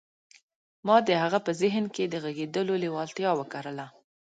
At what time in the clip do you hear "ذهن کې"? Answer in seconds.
1.61-2.03